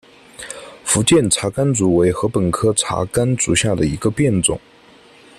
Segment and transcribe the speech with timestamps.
[0.83, 4.59] 福建茶竿竹为禾本科茶秆竹属下的一个变种。